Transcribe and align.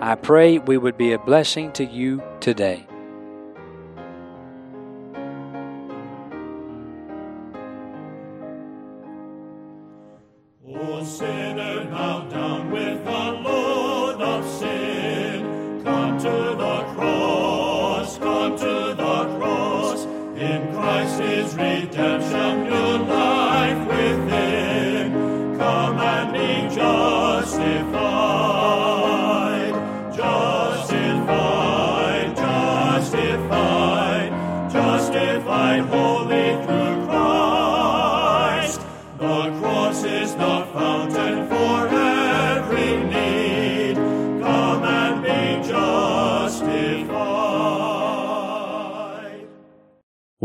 I 0.00 0.14
pray 0.14 0.58
we 0.58 0.76
would 0.76 0.98
be 0.98 1.12
a 1.12 1.18
blessing 1.18 1.72
to 1.72 1.84
you 1.84 2.22
today. 2.40 2.86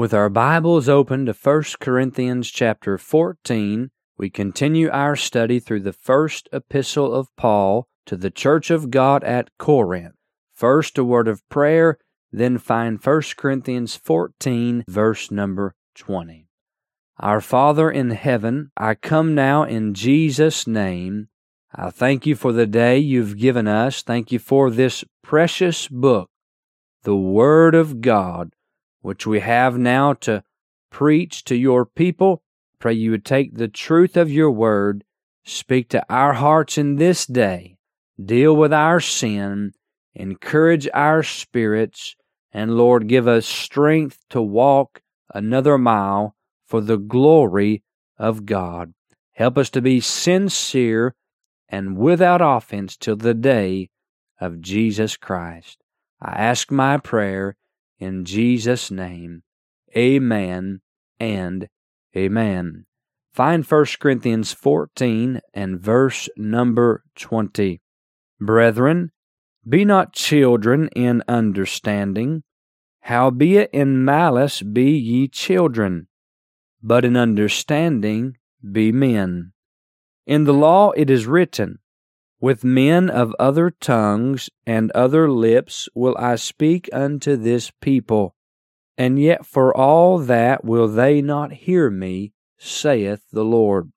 With 0.02 0.16
our 0.16 0.30
Bibles 0.30 0.90
open 0.90 1.28
to 1.28 1.34
1 1.34 1.64
Corinthians 1.80 2.50
chapter 2.50 2.98
14, 2.98 3.92
we 4.18 4.32
continue 4.32 4.90
our 4.90 5.16
study 5.16 5.60
through 5.60 5.82
the 5.82 5.94
first 5.94 6.50
epistle 6.52 7.14
of 7.14 7.28
Paul 7.36 7.88
to 8.08 8.18
the 8.18 8.32
church 8.32 8.72
of 8.72 8.90
God 8.90 9.24
at 9.24 9.56
Corinth. 9.60 10.16
First 10.52 10.98
a 10.98 11.04
word 11.04 11.28
of 11.28 11.48
prayer, 11.50 12.00
then 12.32 12.58
find 12.58 13.00
1 13.00 13.22
Corinthians 13.38 13.96
14, 13.96 14.86
verse 14.88 15.30
number 15.30 15.76
20. 15.94 16.48
Our 17.20 17.40
Father 17.40 17.92
in 17.92 18.09
heaven, 18.09 18.72
I 18.75 18.96
come 18.96 19.36
now 19.36 19.66
in 19.66 19.94
Jesus' 19.94 20.66
name. 20.66 21.28
I 21.75 21.92
thank 21.92 22.25
you 22.25 22.36
for 22.36 22.52
the 22.52 22.66
day 22.66 22.98
you've 22.98 23.38
given 23.38 23.68
us. 23.68 24.02
Thank 24.02 24.31
you 24.31 24.40
for 24.40 24.72
this 24.72 25.04
precious 25.22 25.88
book, 25.88 26.31
the 27.04 27.16
Word 27.16 27.75
of 27.75 28.02
God, 28.02 28.56
which 29.01 29.28
we 29.28 29.39
have 29.39 29.78
now 29.78 30.13
to 30.13 30.44
preach 30.89 31.44
to 31.45 31.56
your 31.56 31.85
people. 31.85 32.44
Pray 32.79 32.94
you 32.94 33.12
would 33.12 33.25
take 33.25 33.56
the 33.56 33.67
truth 33.67 34.17
of 34.17 34.31
your 34.31 34.51
Word, 34.51 35.03
speak 35.44 35.89
to 35.89 36.06
our 36.09 36.34
hearts 36.34 36.78
in 36.78 36.95
this 36.95 37.25
day, 37.25 37.78
deal 38.23 38.56
with 38.56 38.73
our 38.73 39.00
sin, 39.00 39.73
encourage 40.13 40.88
our 40.94 41.23
spirits, 41.23 42.16
and 42.51 42.75
Lord, 42.75 43.07
give 43.07 43.28
us 43.28 43.45
strength 43.45 44.19
to 44.29 44.41
walk 44.41 45.01
another 45.33 45.78
mile 45.78 46.35
for 46.66 46.81
the 46.81 46.97
glory 46.97 47.83
of 48.18 48.45
God. 48.45 48.94
Help 49.33 49.57
us 49.57 49.69
to 49.72 49.81
be 49.81 50.00
sincere 50.00 51.16
and 51.69 51.97
without 51.97 52.41
offense 52.41 52.97
till 52.97 53.16
the 53.16 53.33
day 53.33 53.89
of 54.39 54.59
Jesus 54.59 55.16
Christ. 55.16 55.81
I 56.22 56.31
ask 56.31 56.69
my 56.69 56.97
prayer 56.97 57.56
in 58.01 58.25
Jesus' 58.25 58.91
name. 58.91 59.44
Amen 59.95 60.81
and 61.19 61.69
amen. 62.17 62.85
Find 63.31 63.63
1 63.63 63.85
Corinthians 64.01 64.51
14 64.51 65.39
and 65.53 65.79
verse 65.79 66.28
number 66.35 67.06
20. 67.16 67.79
Brethren, 68.41 69.12
be 69.67 69.85
not 69.85 70.12
children 70.12 70.89
in 70.89 71.23
understanding, 71.29 72.44
howbeit 73.01 73.69
in 73.72 74.03
malice 74.03 74.62
be 74.62 74.91
ye 74.91 75.29
children 75.29 76.07
but 76.81 77.06
in 77.06 77.16
understanding 77.16 78.38
be 78.72 78.91
men. 78.91 79.51
In 80.25 80.45
the 80.45 80.53
law 80.53 80.91
it 80.91 81.09
is 81.09 81.25
written, 81.25 81.79
With 82.41 82.63
men 82.63 83.07
of 83.07 83.35
other 83.38 83.69
tongues 83.69 84.50
and 84.66 84.90
other 84.94 85.29
lips 85.29 85.88
will 85.94 86.18
I 86.18 86.38
speak 86.38 86.90
unto 86.91 87.35
this 87.35 87.72
people, 87.81 88.35
and 88.97 89.19
yet 89.19 89.46
for 89.46 89.78
all 89.78 90.18
that 90.18 90.66
will 90.66 90.88
they 90.88 91.22
not 91.22 91.53
hear 91.53 91.91
me, 91.91 92.34
saith 92.57 93.30
the 93.31 93.46
Lord. 93.46 93.91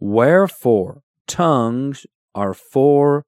Wherefore 0.00 1.02
tongues 1.28 2.06
are 2.34 2.54
for 2.54 3.24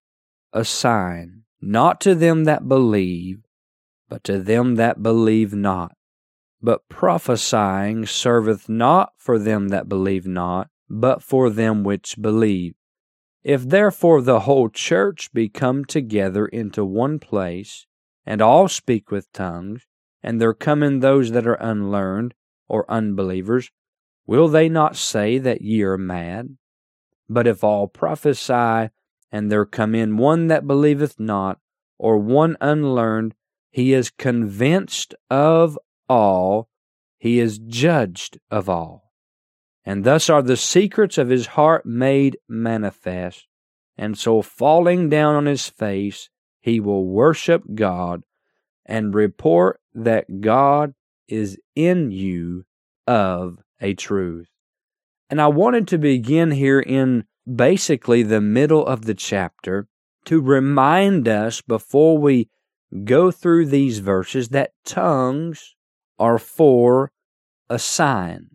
a 0.52 0.64
sign, 0.64 1.44
not 1.60 2.00
to 2.00 2.16
them 2.16 2.42
that 2.44 2.66
believe, 2.68 3.38
but 4.08 4.24
to 4.24 4.42
them 4.42 4.74
that 4.74 5.04
believe 5.04 5.54
not. 5.54 5.92
But 6.60 6.88
prophesying 6.88 8.06
serveth 8.06 8.68
not 8.68 9.12
for 9.18 9.38
them 9.38 9.68
that 9.68 9.88
believe 9.88 10.26
not, 10.26 10.68
but 10.90 11.22
for 11.22 11.48
them 11.48 11.84
which 11.84 12.20
believe. 12.20 12.74
If 13.44 13.68
therefore 13.68 14.20
the 14.20 14.40
whole 14.40 14.68
church 14.68 15.32
be 15.32 15.48
come 15.48 15.84
together 15.84 16.46
into 16.46 16.84
one 16.84 17.18
place, 17.18 17.86
and 18.26 18.42
all 18.42 18.68
speak 18.68 19.10
with 19.10 19.32
tongues, 19.32 19.86
and 20.22 20.40
there 20.40 20.54
come 20.54 20.82
in 20.82 21.00
those 21.00 21.30
that 21.30 21.46
are 21.46 21.54
unlearned, 21.54 22.34
or 22.68 22.90
unbelievers, 22.90 23.70
will 24.26 24.48
they 24.48 24.68
not 24.68 24.96
say 24.96 25.38
that 25.38 25.62
ye 25.62 25.82
are 25.82 25.96
mad? 25.96 26.56
But 27.28 27.46
if 27.46 27.62
all 27.62 27.88
prophesy, 27.88 28.90
and 29.30 29.50
there 29.50 29.66
come 29.66 29.94
in 29.94 30.16
one 30.16 30.48
that 30.48 30.66
believeth 30.66 31.18
not, 31.18 31.58
or 31.98 32.18
one 32.18 32.56
unlearned, 32.60 33.34
he 33.70 33.92
is 33.92 34.10
convinced 34.10 35.14
of 35.30 35.78
all, 36.08 36.68
he 37.18 37.38
is 37.38 37.58
judged 37.58 38.38
of 38.50 38.68
all. 38.68 39.07
And 39.88 40.04
thus 40.04 40.28
are 40.28 40.42
the 40.42 40.58
secrets 40.58 41.16
of 41.16 41.30
his 41.30 41.46
heart 41.46 41.86
made 41.86 42.36
manifest. 42.46 43.46
And 43.96 44.18
so, 44.18 44.42
falling 44.42 45.08
down 45.08 45.34
on 45.34 45.46
his 45.46 45.66
face, 45.66 46.28
he 46.60 46.78
will 46.78 47.06
worship 47.06 47.62
God 47.74 48.24
and 48.84 49.14
report 49.14 49.80
that 49.94 50.42
God 50.42 50.92
is 51.26 51.58
in 51.74 52.10
you 52.10 52.66
of 53.06 53.60
a 53.80 53.94
truth. 53.94 54.50
And 55.30 55.40
I 55.40 55.46
wanted 55.46 55.88
to 55.88 55.96
begin 55.96 56.50
here 56.50 56.80
in 56.80 57.24
basically 57.50 58.22
the 58.22 58.42
middle 58.42 58.86
of 58.86 59.06
the 59.06 59.14
chapter 59.14 59.88
to 60.26 60.42
remind 60.42 61.26
us 61.26 61.62
before 61.62 62.18
we 62.18 62.50
go 63.04 63.30
through 63.30 63.68
these 63.68 64.00
verses 64.00 64.50
that 64.50 64.72
tongues 64.84 65.76
are 66.18 66.38
for 66.38 67.10
a 67.70 67.78
sign. 67.78 68.50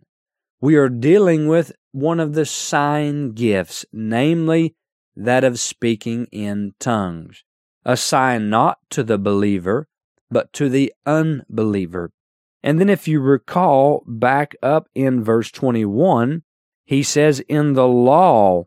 We 0.64 0.76
are 0.76 0.88
dealing 0.88 1.46
with 1.46 1.72
one 1.92 2.18
of 2.18 2.32
the 2.32 2.46
sign 2.46 3.32
gifts, 3.32 3.84
namely 3.92 4.74
that 5.14 5.44
of 5.44 5.60
speaking 5.60 6.24
in 6.32 6.72
tongues. 6.80 7.44
A 7.84 7.98
sign 7.98 8.48
not 8.48 8.78
to 8.88 9.02
the 9.02 9.18
believer, 9.18 9.88
but 10.30 10.54
to 10.54 10.70
the 10.70 10.90
unbeliever. 11.04 12.12
And 12.62 12.80
then, 12.80 12.88
if 12.88 13.06
you 13.06 13.20
recall 13.20 14.04
back 14.06 14.56
up 14.62 14.88
in 14.94 15.22
verse 15.22 15.50
21, 15.50 16.44
he 16.86 17.02
says, 17.02 17.40
In 17.40 17.74
the 17.74 17.86
law 17.86 18.64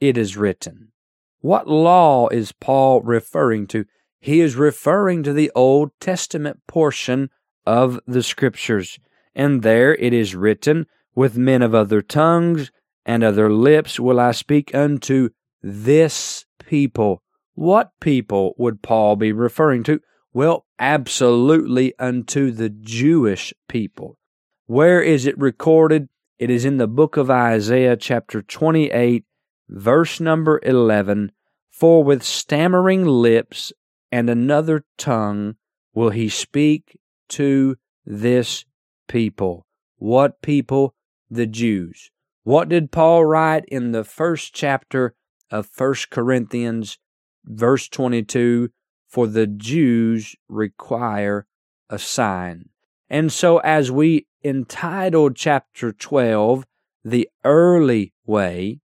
it 0.00 0.16
is 0.16 0.38
written. 0.38 0.92
What 1.40 1.68
law 1.68 2.28
is 2.28 2.52
Paul 2.52 3.02
referring 3.02 3.66
to? 3.66 3.84
he 4.18 4.40
is 4.40 4.56
referring 4.56 5.22
to 5.24 5.34
the 5.34 5.52
Old 5.54 5.90
Testament 6.00 6.60
portion 6.66 7.28
of 7.66 8.00
the 8.06 8.22
Scriptures. 8.22 8.98
And 9.34 9.60
there 9.60 9.94
it 9.96 10.14
is 10.14 10.34
written, 10.34 10.86
With 11.14 11.38
men 11.38 11.62
of 11.62 11.74
other 11.74 12.02
tongues 12.02 12.70
and 13.06 13.22
other 13.22 13.52
lips 13.52 14.00
will 14.00 14.18
I 14.18 14.32
speak 14.32 14.74
unto 14.74 15.30
this 15.62 16.44
people. 16.58 17.22
What 17.54 17.92
people 18.00 18.54
would 18.58 18.82
Paul 18.82 19.16
be 19.16 19.32
referring 19.32 19.84
to? 19.84 20.00
Well, 20.32 20.66
absolutely 20.78 21.94
unto 21.98 22.50
the 22.50 22.68
Jewish 22.68 23.54
people. 23.68 24.18
Where 24.66 25.00
is 25.00 25.26
it 25.26 25.38
recorded? 25.38 26.08
It 26.38 26.50
is 26.50 26.64
in 26.64 26.78
the 26.78 26.88
book 26.88 27.16
of 27.16 27.30
Isaiah, 27.30 27.96
chapter 27.96 28.42
28, 28.42 29.24
verse 29.68 30.18
number 30.18 30.60
11. 30.64 31.30
For 31.70 32.02
with 32.02 32.24
stammering 32.24 33.04
lips 33.04 33.72
and 34.10 34.28
another 34.28 34.84
tongue 34.98 35.54
will 35.94 36.10
he 36.10 36.28
speak 36.28 36.98
to 37.28 37.76
this 38.04 38.64
people. 39.06 39.64
What 39.96 40.42
people? 40.42 40.94
The 41.34 41.46
Jews. 41.46 42.10
What 42.44 42.68
did 42.68 42.92
Paul 42.92 43.24
write 43.24 43.64
in 43.66 43.92
the 43.92 44.04
first 44.04 44.54
chapter 44.54 45.14
of 45.50 45.66
First 45.66 46.10
Corinthians, 46.10 46.98
verse 47.44 47.88
22? 47.88 48.70
For 49.08 49.26
the 49.26 49.46
Jews 49.46 50.36
require 50.48 51.46
a 51.90 51.98
sign. 51.98 52.68
And 53.08 53.32
so, 53.32 53.58
as 53.58 53.90
we 53.90 54.26
entitled 54.44 55.36
chapter 55.36 55.92
12, 55.92 56.66
The 57.04 57.28
Early 57.44 58.12
Way, 58.26 58.80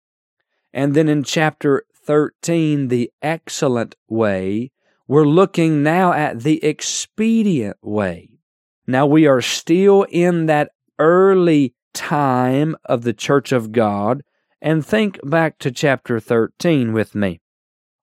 and 0.72 0.94
then 0.94 1.08
in 1.08 1.22
chapter 1.22 1.84
13, 2.04 2.88
The 2.88 3.10
Excellent 3.22 3.94
Way, 4.08 4.72
we're 5.06 5.26
looking 5.26 5.82
now 5.82 6.12
at 6.12 6.40
the 6.40 6.62
expedient 6.64 7.76
way. 7.82 8.38
Now, 8.86 9.06
we 9.06 9.26
are 9.26 9.42
still 9.42 10.04
in 10.04 10.46
that 10.46 10.70
early 10.98 11.74
time 11.92 12.76
of 12.84 13.02
the 13.02 13.12
church 13.12 13.52
of 13.52 13.72
God, 13.72 14.22
and 14.60 14.84
think 14.84 15.18
back 15.22 15.58
to 15.58 15.70
chapter 15.70 16.20
13 16.20 16.92
with 16.92 17.14
me. 17.14 17.40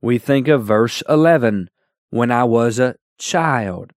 We 0.02 0.18
think 0.18 0.48
of 0.48 0.66
verse 0.66 1.04
11 1.10 1.70
When 2.10 2.32
I 2.32 2.44
was 2.44 2.80
a 2.80 2.96
child, 3.18 3.92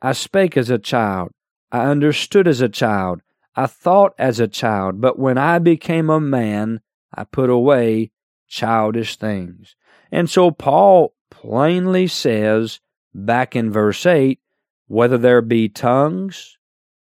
I 0.00 0.12
spake 0.12 0.56
as 0.56 0.70
a 0.70 0.78
child, 0.78 1.30
I 1.70 1.86
understood 1.86 2.48
as 2.48 2.60
a 2.60 2.68
child, 2.68 3.22
I 3.54 3.66
thought 3.66 4.14
as 4.18 4.40
a 4.40 4.48
child, 4.48 5.00
but 5.00 5.18
when 5.18 5.38
I 5.38 5.58
became 5.58 6.10
a 6.10 6.20
man, 6.20 6.80
I 7.14 7.24
put 7.24 7.50
away 7.50 8.10
childish 8.48 9.16
things. 9.16 9.76
And 10.10 10.28
so 10.28 10.50
Paul 10.50 11.14
plainly 11.30 12.06
says 12.06 12.80
back 13.14 13.56
in 13.56 13.70
verse 13.70 14.04
8 14.04 14.38
whether 14.86 15.16
there 15.16 15.40
be 15.40 15.70
tongues, 15.70 16.58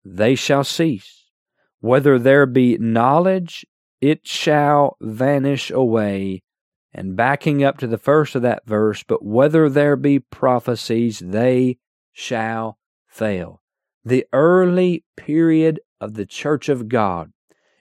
they 0.04 0.34
shall 0.34 0.62
cease. 0.62 1.17
Whether 1.80 2.18
there 2.18 2.46
be 2.46 2.76
knowledge, 2.78 3.66
it 4.00 4.26
shall 4.26 4.96
vanish 5.00 5.70
away. 5.70 6.42
And 6.92 7.16
backing 7.16 7.62
up 7.62 7.78
to 7.78 7.86
the 7.86 7.98
first 7.98 8.34
of 8.34 8.42
that 8.42 8.66
verse, 8.66 9.02
but 9.02 9.24
whether 9.24 9.68
there 9.68 9.94
be 9.94 10.18
prophecies, 10.18 11.20
they 11.20 11.78
shall 12.12 12.78
fail. 13.06 13.60
The 14.04 14.26
early 14.32 15.04
period 15.16 15.80
of 16.00 16.14
the 16.14 16.26
Church 16.26 16.68
of 16.68 16.88
God, 16.88 17.32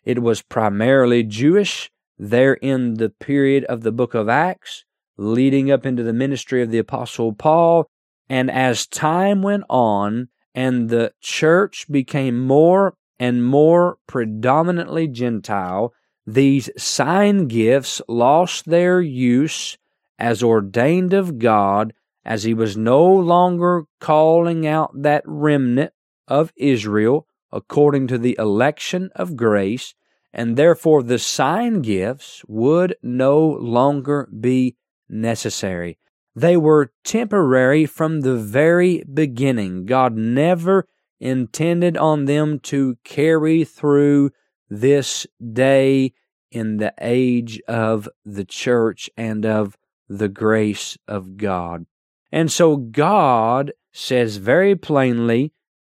it 0.03 0.21
was 0.21 0.41
primarily 0.41 1.23
Jewish 1.23 1.89
there 2.17 2.55
in 2.55 2.95
the 2.95 3.09
period 3.09 3.63
of 3.65 3.81
the 3.81 3.91
book 3.91 4.13
of 4.13 4.27
Acts, 4.27 4.83
leading 5.17 5.71
up 5.71 5.85
into 5.85 6.03
the 6.03 6.13
ministry 6.13 6.61
of 6.61 6.69
the 6.69 6.77
Apostle 6.77 7.33
Paul. 7.33 7.89
And 8.29 8.51
as 8.51 8.85
time 8.85 9.41
went 9.41 9.63
on 9.69 10.29
and 10.53 10.89
the 10.89 11.13
church 11.21 11.85
became 11.89 12.45
more 12.45 12.95
and 13.19 13.45
more 13.45 13.97
predominantly 14.07 15.07
Gentile, 15.07 15.93
these 16.25 16.69
sign 16.77 17.47
gifts 17.47 18.01
lost 18.07 18.65
their 18.65 19.01
use 19.01 19.77
as 20.19 20.43
ordained 20.43 21.13
of 21.13 21.39
God, 21.39 21.93
as 22.25 22.43
He 22.43 22.53
was 22.53 22.75
no 22.75 23.05
longer 23.05 23.85
calling 23.99 24.67
out 24.67 24.91
that 25.01 25.23
remnant 25.25 25.93
of 26.27 26.51
Israel 26.57 27.27
according 27.51 28.07
to 28.07 28.17
the 28.17 28.35
election 28.37 29.09
of 29.15 29.37
grace, 29.37 29.93
and 30.33 30.57
therefore 30.57 31.01
the 31.01 31.19
sign 31.19 31.81
gifts 31.81 32.43
would 32.47 32.95
no 33.01 33.39
longer 33.39 34.27
be 34.37 34.75
necessary. 35.09 35.97
They 36.35 36.57
were 36.57 36.91
temporary 37.03 37.85
from 37.85 38.21
the 38.21 38.35
very 38.35 39.03
beginning. 39.11 39.85
God 39.85 40.15
never 40.15 40.87
intended 41.19 41.97
on 41.97 42.25
them 42.25 42.59
to 42.59 42.97
carry 43.03 43.63
through 43.63 44.31
this 44.69 45.25
day 45.53 46.13
in 46.51 46.77
the 46.77 46.93
age 46.99 47.61
of 47.67 48.07
the 48.25 48.45
church 48.45 49.09
and 49.17 49.45
of 49.45 49.77
the 50.07 50.29
grace 50.29 50.97
of 51.07 51.37
God. 51.37 51.85
And 52.31 52.51
so 52.51 52.77
God 52.77 53.73
says 53.91 54.37
very 54.37 54.75
plainly, 54.75 55.53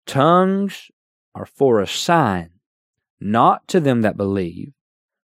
tongues 0.06 0.90
are 1.34 1.46
for 1.46 1.80
a 1.80 1.86
sign, 1.86 2.50
not 3.20 3.68
to 3.68 3.80
them 3.80 4.02
that 4.02 4.16
believe, 4.16 4.72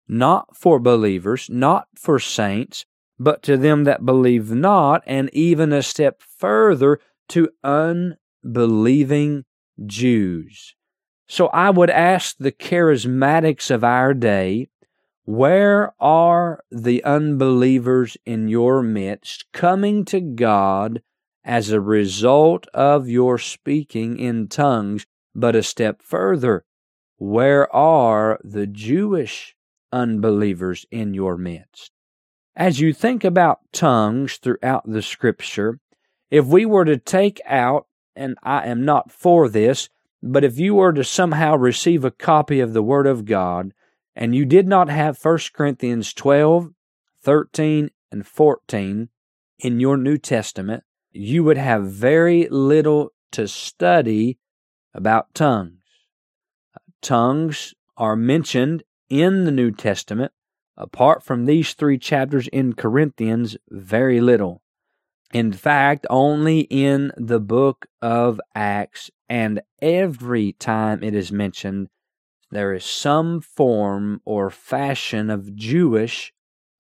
not 0.08 0.56
for 0.56 0.80
believers, 0.80 1.50
not 1.50 1.88
for 1.96 2.20
saints, 2.20 2.86
but 3.18 3.42
to 3.44 3.58
them 3.58 3.86
that 3.86 4.06
believe 4.06 4.52
not, 4.52 5.02
and 5.08 5.30
even 5.34 5.72
a 5.72 5.82
step 5.82 6.22
further 6.22 7.00
to 7.30 7.50
unbelieving 7.64 9.46
Jews. 9.86 10.76
So 11.28 11.48
I 11.48 11.70
would 11.70 11.90
ask 11.90 12.38
the 12.38 12.52
charismatics 12.52 13.72
of 13.72 13.84
our 13.84 14.14
day, 14.14 14.70
where 15.24 15.94
are 16.00 16.64
the 16.70 17.04
unbelievers 17.04 18.16
in 18.26 18.48
your 18.48 18.84
midst 18.84 19.52
coming 19.52 20.06
to 20.06 20.22
God 20.22 21.02
as 21.44 21.72
a 21.72 21.82
result 21.82 22.68
of 22.74 23.10
your 23.10 23.40
speaking 23.40 24.20
in 24.20 24.48
tongues? 24.48 25.06
But 25.34 25.56
a 25.56 25.64
step 25.64 26.02
further, 26.02 26.64
where 27.18 27.74
are 27.76 28.40
the 28.44 28.68
Jewish 28.68 29.56
unbelievers 29.92 30.86
in 30.92 31.14
your 31.14 31.38
midst? 31.38 31.92
As 32.56 32.80
you 32.80 32.94
think 32.94 33.24
about 33.24 33.60
tongues 33.74 34.38
throughout 34.38 34.90
the 34.90 35.02
scripture, 35.02 35.80
if 36.30 36.46
we 36.46 36.66
were 36.66 36.86
to 36.86 36.98
take 36.98 37.42
out 37.46 37.88
and 38.16 38.38
I 38.44 38.66
am 38.68 38.86
not 38.86 39.12
for 39.12 39.50
this, 39.50 39.90
but 40.22 40.44
if 40.44 40.58
you 40.58 40.76
were 40.76 40.94
to 40.94 41.04
somehow 41.04 41.56
receive 41.56 42.04
a 42.04 42.12
copy 42.12 42.60
of 42.60 42.74
the 42.74 42.84
Word 42.84 43.08
of 43.08 43.26
God 43.26 43.74
and 44.16 44.34
you 44.34 44.46
did 44.46 44.68
not 44.68 44.90
have 44.90 45.24
1 45.24 45.40
Corinthians 45.54 46.14
12, 46.14 46.72
13, 47.22 47.90
and 48.12 48.26
14 48.26 49.10
in 49.60 49.80
your 49.80 49.98
New 49.98 50.18
Testament, 50.18 50.84
you 51.12 51.44
would 51.44 51.58
have 51.58 51.86
very 51.86 52.48
little 52.50 53.12
to 53.32 53.48
study 53.48 54.38
about 54.94 55.34
tongues. 55.34 55.80
Tongues 57.02 57.74
are 57.98 58.16
mentioned 58.16 58.84
in 59.10 59.46
the 59.46 59.52
New 59.52 59.72
Testament, 59.72 60.32
apart 60.78 61.24
from 61.24 61.46
these 61.46 61.74
three 61.74 61.98
chapters 61.98 62.48
in 62.48 62.74
Corinthians, 62.74 63.58
very 63.70 64.20
little. 64.20 64.62
In 65.36 65.52
fact, 65.52 66.08
only 66.10 66.62
in 66.62 67.12
the 67.18 67.42
book 67.42 67.88
of 68.02 68.40
Acts, 68.56 69.12
and 69.28 69.62
every 69.82 70.54
time 70.54 71.04
it 71.04 71.14
is 71.14 71.30
mentioned, 71.30 71.90
there 72.52 72.74
is 72.74 72.86
some 72.86 73.42
form 73.42 74.22
or 74.24 74.50
fashion 74.50 75.30
of 75.30 75.54
Jewish 75.54 76.32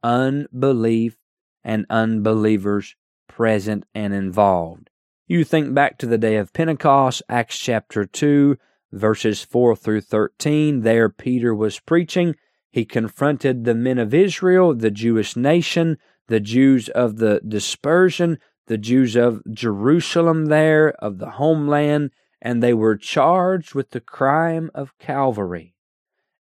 unbelief 0.02 1.18
and 1.66 1.86
unbelievers 1.90 2.96
present 3.28 3.84
and 3.94 4.14
involved. 4.14 4.90
You 5.28 5.44
think 5.44 5.74
back 5.74 5.98
to 5.98 6.06
the 6.06 6.18
day 6.18 6.38
of 6.38 6.54
Pentecost, 6.54 7.24
Acts 7.28 7.60
chapter 7.60 8.06
2, 8.06 8.56
verses 8.94 9.44
4 9.44 9.76
through 9.76 10.00
13. 10.00 10.80
There, 10.80 11.10
Peter 11.10 11.54
was 11.54 11.82
preaching. 11.82 12.36
He 12.72 12.86
confronted 12.86 13.66
the 13.66 13.76
men 13.76 14.00
of 14.00 14.14
Israel, 14.14 14.74
the 14.74 14.92
Jewish 14.92 15.36
nation, 15.36 15.98
the 16.28 16.40
Jews 16.40 16.90
of 16.90 17.18
the 17.18 17.42
dispersion, 17.48 18.40
the 18.68 18.78
Jews 18.78 19.16
of 19.16 19.42
Jerusalem 19.52 20.48
there, 20.48 20.92
of 20.94 21.20
the 21.20 21.32
homeland, 21.32 22.12
and 22.42 22.62
they 22.62 22.74
were 22.74 22.96
charged 22.96 23.74
with 23.74 23.92
the 23.92 24.00
crime 24.00 24.72
of 24.74 24.98
Calvary. 25.00 25.76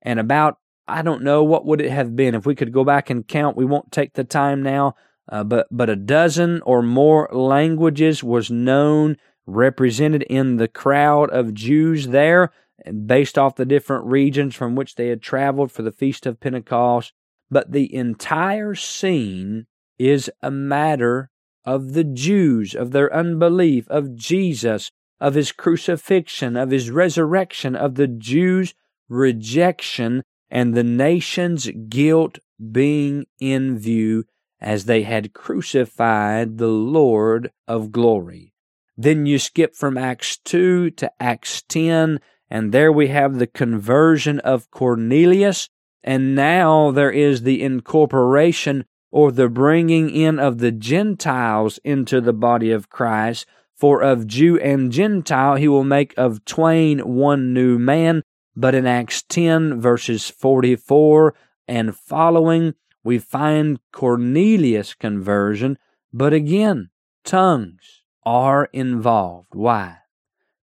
And 0.02 0.18
about, 0.18 0.58
I 0.86 1.02
don't 1.02 1.22
know, 1.22 1.42
what 1.44 1.64
would 1.64 1.80
it 1.80 1.90
have 1.90 2.16
been? 2.16 2.34
If 2.34 2.46
we 2.46 2.54
could 2.54 2.72
go 2.72 2.84
back 2.84 3.10
and 3.10 3.26
count, 3.26 3.56
we 3.56 3.64
won't 3.64 3.92
take 3.92 4.14
the 4.14 4.24
time 4.24 4.62
now, 4.62 4.96
uh, 5.28 5.44
but, 5.44 5.66
but 5.70 5.88
a 5.88 5.96
dozen 5.96 6.60
or 6.62 6.82
more 6.82 7.28
languages 7.32 8.22
was 8.22 8.50
known, 8.50 9.16
represented 9.46 10.22
in 10.24 10.56
the 10.56 10.68
crowd 10.68 11.30
of 11.30 11.54
Jews 11.54 12.08
there, 12.08 12.50
based 13.06 13.38
off 13.38 13.56
the 13.56 13.64
different 13.64 14.04
regions 14.06 14.54
from 14.54 14.74
which 14.74 14.96
they 14.96 15.08
had 15.08 15.22
traveled 15.22 15.72
for 15.72 15.82
the 15.82 15.92
Feast 15.92 16.26
of 16.26 16.40
Pentecost. 16.40 17.12
But 17.50 17.72
the 17.72 17.94
entire 17.94 18.74
scene 18.74 19.66
is 19.98 20.30
a 20.42 20.50
matter 20.50 21.30
of 21.64 21.92
the 21.94 22.04
Jews, 22.04 22.74
of 22.74 22.90
their 22.90 23.12
unbelief, 23.14 23.88
of 23.88 24.14
Jesus, 24.14 24.90
of 25.20 25.34
his 25.34 25.52
crucifixion, 25.52 26.56
of 26.56 26.70
his 26.70 26.90
resurrection, 26.90 27.74
of 27.74 27.94
the 27.94 28.08
Jews' 28.08 28.74
rejection, 29.08 30.22
and 30.50 30.74
the 30.74 30.84
nation's 30.84 31.70
guilt 31.88 32.38
being 32.70 33.24
in 33.40 33.78
view 33.78 34.24
as 34.60 34.84
they 34.84 35.02
had 35.02 35.32
crucified 35.32 36.58
the 36.58 36.68
Lord 36.68 37.50
of 37.66 37.92
glory. 37.92 38.52
Then 38.96 39.26
you 39.26 39.38
skip 39.38 39.74
from 39.74 39.98
Acts 39.98 40.36
2 40.38 40.90
to 40.92 41.12
Acts 41.20 41.62
10, 41.62 42.20
and 42.48 42.72
there 42.72 42.92
we 42.92 43.08
have 43.08 43.38
the 43.38 43.46
conversion 43.46 44.38
of 44.40 44.70
Cornelius, 44.70 45.68
and 46.02 46.34
now 46.34 46.90
there 46.90 47.10
is 47.10 47.42
the 47.42 47.62
incorporation 47.62 48.84
or 49.14 49.30
the 49.30 49.48
bringing 49.48 50.10
in 50.10 50.40
of 50.40 50.58
the 50.58 50.72
Gentiles 50.72 51.78
into 51.84 52.20
the 52.20 52.32
body 52.32 52.72
of 52.72 52.90
Christ. 52.90 53.46
For 53.76 54.02
of 54.02 54.26
Jew 54.26 54.58
and 54.58 54.90
Gentile 54.90 55.54
he 55.54 55.68
will 55.68 55.84
make 55.84 56.14
of 56.16 56.44
twain 56.44 56.98
one 56.98 57.54
new 57.54 57.78
man. 57.78 58.24
But 58.56 58.74
in 58.74 58.88
Acts 58.88 59.22
10, 59.22 59.80
verses 59.80 60.28
44 60.30 61.32
and 61.68 61.94
following, 61.94 62.74
we 63.04 63.20
find 63.20 63.78
Cornelius' 63.92 64.94
conversion. 64.94 65.78
But 66.12 66.32
again, 66.32 66.90
tongues 67.24 68.02
are 68.26 68.68
involved. 68.72 69.54
Why? 69.54 69.98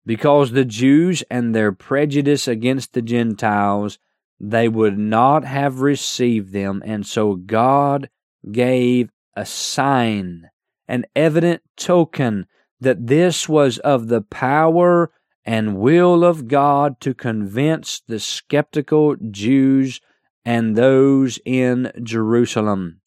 Because 0.05 0.51
the 0.51 0.65
Jews 0.65 1.23
and 1.31 1.55
their 1.55 1.71
prejudice 1.71 2.49
against 2.49 2.95
the 2.95 3.03
Gentiles, 3.03 4.01
they 4.41 4.67
would 4.67 4.99
not 4.99 5.45
have 5.45 5.83
received 5.83 6.53
them, 6.53 6.83
and 6.85 7.07
so 7.07 7.37
God 7.37 8.11
gave 8.51 9.11
a 9.37 9.47
sign, 9.47 10.51
an 10.89 11.05
evident 11.15 11.63
token 11.77 12.47
that 12.81 13.07
this 13.07 13.49
was 13.49 13.79
of 13.79 14.09
the 14.09 14.23
power 14.23 15.11
and 15.45 15.79
will 15.79 16.25
of 16.25 16.49
God 16.49 17.01
to 17.01 17.15
convince 17.15 18.03
the 18.07 18.19
skeptical 18.19 19.17
Jews 19.31 20.01
and 20.45 20.77
those 20.77 21.39
in 21.45 21.93
Jerusalem. 22.03 23.01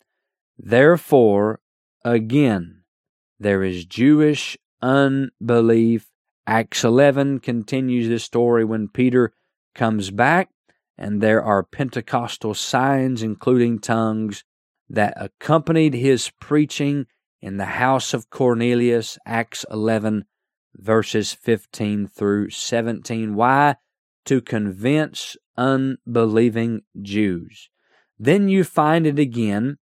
Therefore, 0.57 1.59
again, 2.05 2.83
there 3.39 3.63
is 3.63 3.85
Jewish 3.85 4.57
unbelief. 4.81 6.09
Acts 6.45 6.83
11 6.83 7.39
continues 7.39 8.09
the 8.09 8.19
story 8.19 8.65
when 8.65 8.87
Peter 8.89 9.33
comes 9.73 10.11
back, 10.11 10.49
and 10.97 11.21
there 11.21 11.43
are 11.43 11.63
Pentecostal 11.63 12.53
signs, 12.53 13.23
including 13.23 13.79
tongues, 13.79 14.43
that 14.93 15.15
accompanied 15.17 15.95
his 15.95 16.31
preaching 16.39 17.07
in 17.41 17.57
the 17.57 17.65
house 17.65 18.13
of 18.13 18.29
Cornelius, 18.29 19.17
Acts 19.25 19.65
11, 19.71 20.25
verses 20.75 21.33
15 21.33 22.07
through 22.07 22.51
17. 22.51 23.33
Why? 23.33 23.75
To 24.25 24.39
convince 24.39 25.35
unbelieving 25.57 26.81
Jews. 27.01 27.69
Then 28.19 28.47
you 28.47 28.63
find 28.63 29.07
it 29.07 29.17
again, 29.17 29.79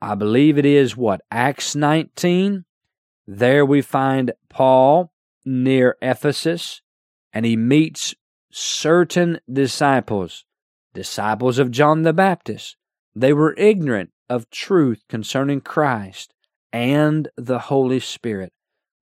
I 0.00 0.14
believe 0.14 0.56
it 0.56 0.64
is 0.64 0.96
what, 0.96 1.20
Acts 1.32 1.74
19? 1.74 2.64
There 3.26 3.66
we 3.66 3.82
find 3.82 4.32
Paul 4.48 5.12
near 5.44 5.96
Ephesus, 6.00 6.80
and 7.32 7.44
he 7.44 7.56
meets 7.56 8.14
certain 8.52 9.40
disciples, 9.52 10.44
disciples 10.94 11.58
of 11.58 11.72
John 11.72 12.02
the 12.02 12.12
Baptist. 12.12 12.76
They 13.16 13.32
were 13.32 13.54
ignorant 13.58 14.10
of 14.34 14.50
truth 14.50 15.04
concerning 15.08 15.60
Christ 15.60 16.34
and 16.72 17.28
the 17.36 17.60
Holy 17.60 18.00
Spirit. 18.00 18.52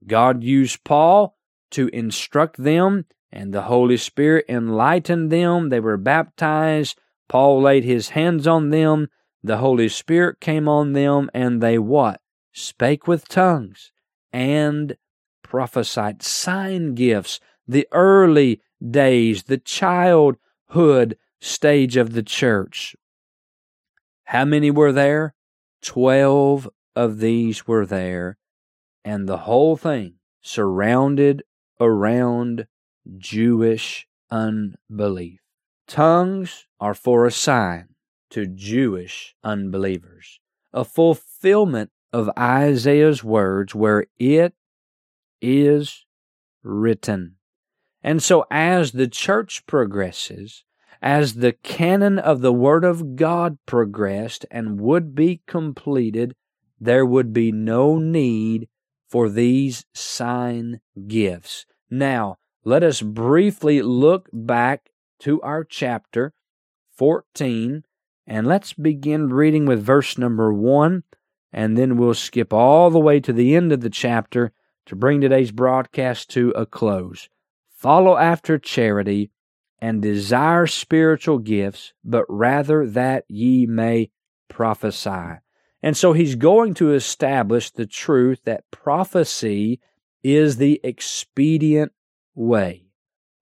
God 0.07 0.45
used 0.45 0.85
Paul 0.85 1.37
to 1.71 1.89
instruct 1.89 2.63
them, 2.63 3.07
and 3.33 3.55
the 3.55 3.63
Holy 3.63 3.97
Spirit 3.97 4.45
enlightened 4.47 5.33
them. 5.33 5.71
They 5.71 5.81
were 5.81 5.97
baptized. 5.97 6.99
Paul 7.31 7.63
laid 7.63 7.85
his 7.85 8.11
hands 8.11 8.47
on 8.47 8.69
them. 8.69 9.09
The 9.43 9.57
Holy 9.57 9.89
Spirit 9.89 10.39
came 10.39 10.69
on 10.69 10.93
them, 10.93 11.31
and 11.33 11.63
they 11.63 11.79
what? 11.79 12.21
Spake 12.53 13.09
with 13.09 13.27
tongues 13.27 13.91
and 14.33 14.99
prophesied. 15.43 16.23
Sign 16.23 16.95
gifts, 16.95 17.41
the 17.67 17.89
early 17.93 18.61
days, 18.87 19.45
the 19.45 19.57
childhood 19.57 21.17
stage 21.41 21.97
of 21.97 22.13
the 22.13 22.23
church. 22.23 22.95
How 24.25 24.45
many 24.45 24.71
were 24.71 24.93
there? 24.93 25.35
Twelve 25.83 26.69
of 26.95 27.19
these 27.19 27.67
were 27.67 27.87
there, 27.87 28.39
and 29.05 29.29
the 29.29 29.39
whole 29.39 29.77
thing 29.77 30.15
surrounded 30.41 31.43
around 31.81 32.67
Jewish 33.19 34.07
unbelief. 34.31 35.41
Tongues 35.87 36.67
are 36.81 36.95
for 36.95 37.27
a 37.27 37.31
sign 37.31 37.89
to 38.31 38.47
Jewish 38.47 39.35
unbelievers, 39.43 40.41
a 40.73 40.85
fulfillment 40.85 41.91
of 42.13 42.31
Isaiah's 42.39 43.25
words 43.25 43.75
where 43.75 44.07
it 44.19 44.55
is 45.41 46.07
written. 46.63 47.37
And 48.03 48.23
so, 48.23 48.47
as 48.51 48.93
the 48.93 49.09
church 49.09 49.67
progresses, 49.67 50.65
as 51.03 51.35
the 51.35 51.53
canon 51.53 52.19
of 52.19 52.41
the 52.41 52.53
Word 52.53 52.85
of 52.85 53.17
God 53.17 53.59
progressed 53.67 54.47
and 54.53 54.81
would 54.81 55.17
be 55.17 55.43
completed, 55.49 56.37
there 56.81 57.05
would 57.05 57.33
be 57.33 57.51
no 57.51 57.99
need 57.99 58.69
for 59.09 59.29
these 59.29 59.85
sign 59.93 60.81
gifts. 61.09 61.67
Now, 61.91 62.39
let 62.65 62.85
us 62.85 63.03
briefly 63.03 63.83
look 63.83 64.29
back 64.33 64.91
to 65.19 65.43
our 65.43 65.65
chapter 65.65 66.33
14 66.95 67.83
and 68.25 68.47
let's 68.47 68.73
begin 68.73 69.29
reading 69.29 69.67
with 69.67 69.83
verse 69.83 70.17
number 70.17 70.53
1 70.53 71.03
and 71.53 71.77
then 71.77 71.97
we'll 71.97 72.15
skip 72.15 72.53
all 72.53 72.91
the 72.91 73.01
way 73.01 73.19
to 73.19 73.33
the 73.33 73.57
end 73.57 73.73
of 73.73 73.81
the 73.81 73.91
chapter 73.91 74.53
to 74.87 74.95
bring 74.97 75.21
today's 75.21 75.51
broadcast 75.51 76.31
to 76.31 76.51
a 76.51 76.65
close. 76.65 77.29
Follow 77.69 78.17
after 78.17 78.57
charity 78.59 79.32
and 79.83 80.01
desire 80.01 80.65
spiritual 80.69 81.39
gifts, 81.39 81.93
but 82.05 82.25
rather 82.29 82.87
that 82.87 83.25
ye 83.27 83.67
may 83.67 84.09
prophesy. 84.49 85.41
And 85.83 85.97
so 85.97 86.13
he's 86.13 86.37
going 86.37 86.75
to 86.75 86.93
establish 86.93 87.69
the 87.73 87.85
truth 87.85 88.43
that 88.45 88.71
prophecy 88.71 89.81
is 90.23 90.59
the 90.59 90.81
expedient 90.85 91.91
way. 92.37 92.85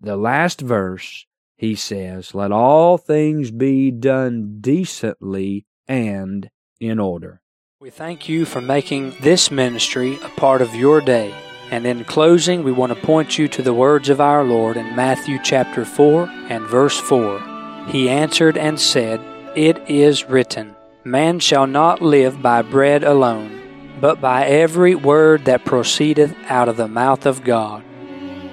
The 0.00 0.16
last 0.16 0.62
verse, 0.62 1.26
he 1.56 1.75
says, 1.75 2.35
Let 2.35 2.52
all 2.52 2.97
things 2.97 3.50
be 3.50 3.90
done 3.90 4.61
decently 4.62 5.66
and 5.87 6.49
in 6.80 6.99
order. 6.99 7.42
We 7.80 7.90
thank 7.90 8.30
you 8.30 8.47
for 8.47 8.62
making 8.62 9.11
this 9.20 9.50
ministry 9.50 10.18
a 10.25 10.30
part 10.30 10.62
of 10.62 10.75
your 10.75 11.02
day. 11.02 11.35
And 11.71 11.87
in 11.87 12.05
closing, 12.05 12.65
we 12.65 12.73
want 12.73 12.93
to 12.93 13.00
point 13.07 13.39
you 13.39 13.47
to 13.49 13.62
the 13.62 13.73
words 13.73 14.09
of 14.09 14.21
our 14.21 14.43
Lord 14.43 14.77
in 14.77 14.97
Matthew 14.97 15.39
chapter 15.43 15.85
4 15.85 16.29
and 16.49 16.67
verse 16.67 16.99
4. 16.99 17.87
He 17.89 18.09
answered 18.09 18.59
and 18.59 18.79
said, 18.79 19.21
It 19.55 19.79
is 19.89 20.25
written, 20.25 20.75
Man 21.05 21.39
shall 21.39 21.69
not 21.69 22.03
live 22.03 22.43
by 22.43 22.62
bread 22.62 23.05
alone, 23.05 23.99
but 24.00 24.21
by 24.21 24.47
every 24.47 24.97
word 24.97 25.45
that 25.45 25.65
proceedeth 25.65 26.35
out 26.49 26.69
of 26.69 26.77
the 26.77 26.89
mouth 26.89 27.25
of 27.25 27.45
God. 27.45 27.85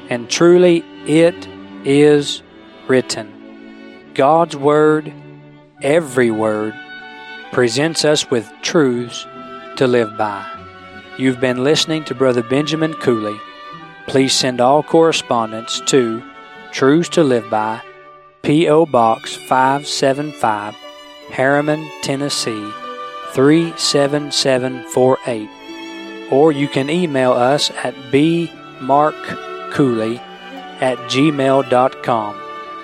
And 0.10 0.30
truly 0.30 0.86
it 1.08 1.48
is 1.84 2.44
written. 2.88 4.12
God's 4.14 4.56
Word, 4.56 5.12
every 5.82 6.32
word, 6.32 6.74
presents 7.52 8.06
us 8.06 8.30
with 8.30 8.52
truths 8.62 9.26
to 9.78 9.88
live 9.88 10.18
by. 10.18 10.57
You've 11.18 11.40
been 11.40 11.64
listening 11.64 12.04
to 12.06 12.14
Brother 12.14 12.44
Benjamin 12.44 12.94
Cooley. 12.94 13.42
Please 14.06 14.34
send 14.34 14.62
all 14.62 14.84
correspondence 14.84 15.82
to 15.88 16.22
Truths 16.72 17.10
to 17.10 17.24
Live 17.24 17.50
By, 17.50 17.82
P.O. 18.44 18.86
Box 18.86 19.36
575, 19.36 20.76
Harriman, 21.32 21.90
Tennessee 22.04 22.72
37748. 23.34 25.50
Or 26.32 26.52
you 26.52 26.68
can 26.68 26.92
email 26.92 27.32
us 27.32 27.72
at 27.72 27.96
bmarkcooley 28.12 30.20
at 30.80 31.00
gmail.com. 31.10 32.42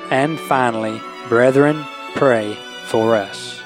And 0.10 0.40
finally, 0.40 1.00
brethren, 1.30 1.86
pray 2.16 2.58
for 2.86 3.16
us. 3.16 3.63